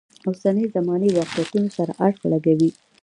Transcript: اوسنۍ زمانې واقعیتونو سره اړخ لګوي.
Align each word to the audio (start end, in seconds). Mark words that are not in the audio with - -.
اوسنۍ 0.27 0.65
زمانې 0.75 1.09
واقعیتونو 1.17 1.67
سره 1.77 1.91
اړخ 2.05 2.19
لګوي. 2.31 2.69